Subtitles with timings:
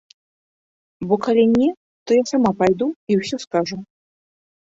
[1.09, 1.67] Бо калі не,
[2.09, 3.77] то я сама пайду і ўсё скажу.